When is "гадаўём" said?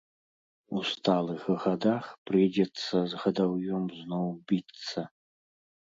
3.27-3.83